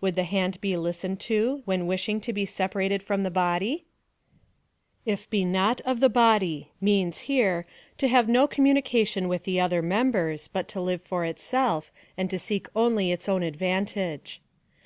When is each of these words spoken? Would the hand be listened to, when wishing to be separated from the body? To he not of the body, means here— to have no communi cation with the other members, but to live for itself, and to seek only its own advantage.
Would 0.00 0.16
the 0.16 0.24
hand 0.24 0.58
be 0.62 0.74
listened 0.74 1.20
to, 1.28 1.60
when 1.66 1.86
wishing 1.86 2.18
to 2.22 2.32
be 2.32 2.46
separated 2.46 3.02
from 3.02 3.24
the 3.24 3.30
body? 3.30 3.84
To 5.06 5.16
he 5.30 5.44
not 5.44 5.82
of 5.82 6.00
the 6.00 6.08
body, 6.08 6.72
means 6.80 7.18
here— 7.28 7.66
to 7.98 8.08
have 8.08 8.26
no 8.26 8.48
communi 8.48 8.82
cation 8.82 9.28
with 9.28 9.44
the 9.44 9.60
other 9.60 9.82
members, 9.82 10.48
but 10.48 10.66
to 10.68 10.80
live 10.80 11.02
for 11.02 11.26
itself, 11.26 11.92
and 12.16 12.30
to 12.30 12.38
seek 12.38 12.68
only 12.74 13.12
its 13.12 13.28
own 13.28 13.42
advantage. 13.42 14.40